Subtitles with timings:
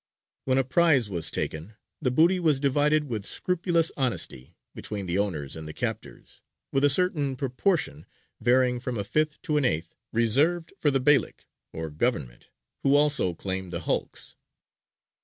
[0.45, 5.55] When a prize was taken the booty was divided with scrupulous honesty between the owners
[5.55, 8.07] and the captors, with a certain proportion
[8.39, 12.49] (varying from a fifth to an eighth) reserved for the Beylik, or government,
[12.81, 14.35] who also claimed the hulks.